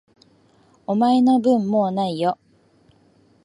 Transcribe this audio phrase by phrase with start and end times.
[0.87, 2.39] お前の分、もう無いよ。